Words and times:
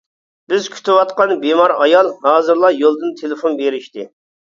-بىز 0.53 0.69
كۈتۈۋاتقان 0.75 1.35
بىمار 1.45 1.75
ئايال، 1.77 2.11
ھازىرلا 2.27 2.75
يولدىن 2.81 3.17
تېلېفون 3.25 3.65
بېرىشتى. 3.65 4.13